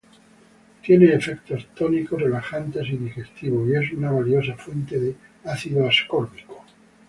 [0.81, 6.65] Tiene efectos tónicos, relajantes y digestivos y es una valiosa fuente de ácido ascórbico.